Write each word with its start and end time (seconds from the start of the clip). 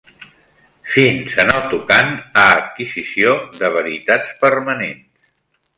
Fins 0.93 1.35
en 1.43 1.51
el 1.57 1.67
tocant 1.75 2.11
a 2.45 2.49
adquisició 2.55 3.37
de 3.61 3.73
veritats 3.79 4.35
permanents. 4.45 5.31